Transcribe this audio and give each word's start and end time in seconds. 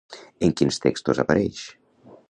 En 0.47 0.53
quins 0.61 0.81
textos 0.85 1.21
apareix? 1.25 1.63